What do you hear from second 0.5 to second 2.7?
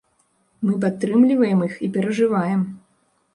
Мы падтрымліваем іх і перажываем.